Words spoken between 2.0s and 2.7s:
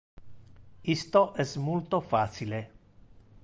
facile.